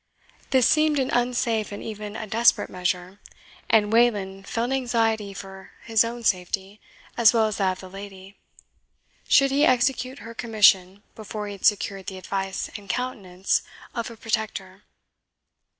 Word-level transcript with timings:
This 0.49 0.65
seemed 0.67 0.97
an 0.97 1.11
unsafe 1.11 1.71
and 1.71 1.83
even 1.83 2.15
a 2.15 2.25
desperate 2.25 2.71
measure, 2.71 3.19
and 3.69 3.93
Wayland 3.93 4.47
felt 4.47 4.71
anxiety 4.71 5.31
for 5.31 5.73
his 5.83 6.03
own 6.03 6.23
safety, 6.23 6.81
as 7.17 7.33
well 7.33 7.45
as 7.45 7.57
that 7.57 7.73
of 7.73 7.79
the 7.81 7.87
lady, 7.91 8.35
should 9.27 9.51
he 9.51 9.63
execute 9.63 10.17
her 10.17 10.33
commission 10.33 11.03
before 11.13 11.45
he 11.45 11.51
had 11.53 11.67
secured 11.67 12.07
the 12.07 12.17
advice 12.17 12.67
and 12.75 12.89
countenance 12.89 13.61
of 13.93 14.09
a 14.09 14.17
protector. 14.17 14.81